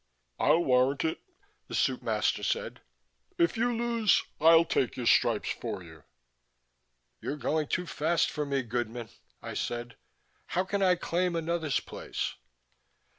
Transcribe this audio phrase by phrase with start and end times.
[0.39, 1.19] "I'll warrant it,"
[1.67, 2.81] the soup master said.
[3.37, 6.03] "If you lose, I'll take your stripes for you."
[7.21, 9.09] "You're going too fast for me, goodmen,"
[9.43, 9.97] I said.
[10.57, 12.33] "How can I claim another's place?"